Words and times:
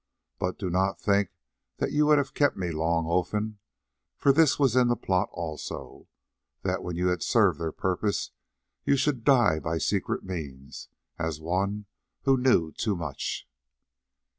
But 0.39 0.57
do 0.57 0.71
not 0.71 0.99
think 0.99 1.29
that 1.77 1.91
you 1.91 2.07
would 2.07 2.17
have 2.17 2.33
kept 2.33 2.57
me 2.57 2.71
long, 2.71 3.05
Olfan; 3.05 3.59
for 4.17 4.33
this 4.33 4.57
was 4.57 4.75
in 4.75 4.87
the 4.87 4.95
plot 4.95 5.29
also, 5.31 6.07
that 6.63 6.81
when 6.81 6.95
you 6.95 7.09
had 7.09 7.21
served 7.21 7.59
their 7.59 7.71
purpose 7.71 8.31
you 8.83 8.97
should 8.97 9.23
die 9.23 9.59
by 9.59 9.77
secret 9.77 10.23
means, 10.23 10.89
as 11.19 11.39
one 11.39 11.85
who 12.23 12.35
knew 12.35 12.71
too 12.71 12.95
much." 12.95 13.47